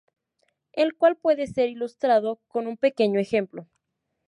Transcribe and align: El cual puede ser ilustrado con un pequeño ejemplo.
El 0.73 0.95
cual 0.95 1.15
puede 1.15 1.45
ser 1.45 1.69
ilustrado 1.69 2.39
con 2.47 2.65
un 2.65 2.75
pequeño 2.75 3.19
ejemplo. 3.19 3.67